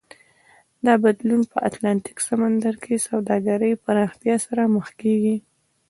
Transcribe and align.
دا 0.85 0.93
بدلون 1.03 1.41
په 1.51 1.57
اتلانتیک 1.69 2.17
سمندر 2.27 2.73
کې 2.83 3.03
سوداګرۍ 3.07 3.71
پراختیا 3.85 4.35
سره 4.45 4.63
مخ 4.75 4.87
کېږي. 5.01 5.35